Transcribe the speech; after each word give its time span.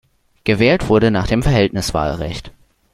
Gewählt 0.45 0.89
wurde 0.89 1.11
nach 1.11 1.27
dem 1.27 1.43
Verhältniswahlrecht. 1.43 2.49